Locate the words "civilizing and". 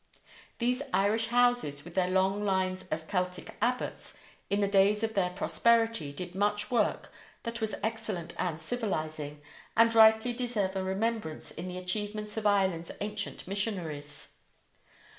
8.59-9.93